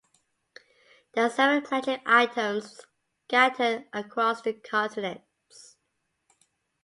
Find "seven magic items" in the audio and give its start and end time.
1.29-2.81